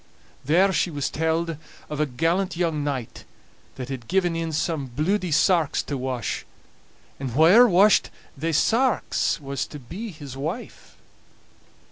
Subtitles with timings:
[0.43, 1.57] There she was telled
[1.87, 3.23] of a gallant young knight
[3.75, 6.43] that had given in some bluidy sarks to wash,
[7.19, 10.97] and whaever washed thae sarks was to be his wife.